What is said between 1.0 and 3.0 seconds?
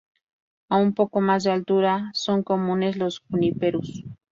más de altura, son comunes